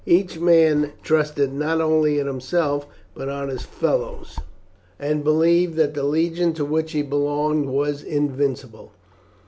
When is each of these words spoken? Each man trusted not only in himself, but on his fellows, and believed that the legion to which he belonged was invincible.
Each 0.07 0.39
man 0.39 0.93
trusted 1.03 1.53
not 1.53 1.79
only 1.79 2.17
in 2.17 2.25
himself, 2.25 2.87
but 3.13 3.29
on 3.29 3.49
his 3.49 3.61
fellows, 3.61 4.39
and 4.97 5.23
believed 5.23 5.75
that 5.75 5.93
the 5.93 6.01
legion 6.01 6.53
to 6.53 6.65
which 6.65 6.93
he 6.93 7.03
belonged 7.03 7.67
was 7.67 8.01
invincible. 8.01 8.93